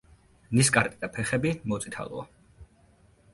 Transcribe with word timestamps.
ნისკარტი 0.59 0.97
და 1.03 1.09
ფეხები 1.17 1.51
მოწითალოა. 1.73 2.25